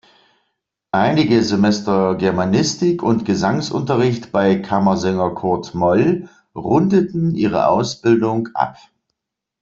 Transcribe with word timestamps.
Einige 0.95 1.43
Semester 1.43 2.15
Germanistik 2.15 3.03
und 3.03 3.23
Gesangsunterricht 3.23 4.31
bei 4.31 4.55
Kammersänger 4.55 5.29
Kurt 5.35 5.75
Moll 5.75 6.27
rundeten 6.55 7.35
ihre 7.35 7.67
Ausbildung 7.67 8.49
ab. 8.55 8.77